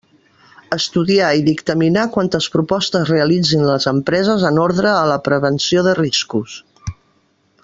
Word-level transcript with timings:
Estudiar 0.77 1.27
i 1.41 1.43
dictaminar 1.49 2.05
quantes 2.15 2.49
propostes 2.57 3.05
realitzen 3.13 3.69
les 3.69 3.87
empreses 3.95 4.49
en 4.53 4.61
ordre 4.67 4.95
a 4.97 5.07
la 5.15 5.23
prevenció 5.29 5.89
de 5.91 5.99
riscos. 6.05 6.61